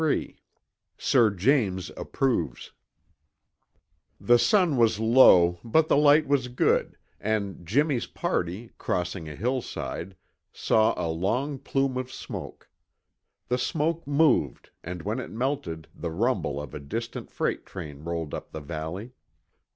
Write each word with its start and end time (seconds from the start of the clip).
XXXIII 0.01 0.37
SIR 0.97 1.29
JAMES 1.29 1.91
APPROVES 1.95 2.71
The 4.19 4.39
sun 4.39 4.75
was 4.77 4.99
low 4.99 5.59
but 5.63 5.89
the 5.89 5.95
light 5.95 6.25
was 6.27 6.47
good, 6.47 6.97
and 7.19 7.63
Jimmy's 7.67 8.07
party, 8.07 8.71
crossing 8.79 9.29
a 9.29 9.35
hillside, 9.35 10.15
saw 10.51 10.95
a 10.97 11.05
long 11.07 11.59
plume 11.59 11.97
of 11.97 12.11
smoke. 12.11 12.67
The 13.47 13.59
smoke 13.59 14.07
moved 14.07 14.71
and 14.83 15.03
when 15.03 15.19
it 15.19 15.29
melted 15.29 15.87
the 15.93 16.09
rumble 16.09 16.59
of 16.59 16.73
a 16.73 16.79
distant 16.79 17.29
freight 17.29 17.63
train 17.67 18.03
rolled 18.03 18.33
up 18.33 18.49
the 18.51 18.59
valley. 18.59 19.11